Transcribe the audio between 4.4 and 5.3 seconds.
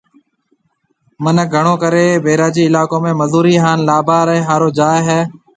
ھارُو جائيَ ھيََََ